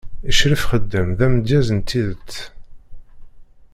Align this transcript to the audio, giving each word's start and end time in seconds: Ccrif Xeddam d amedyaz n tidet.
Ccrif 0.29 0.63
Xeddam 0.69 1.09
d 1.17 1.19
amedyaz 1.25 1.67
n 1.77 1.79
tidet. 1.87 2.33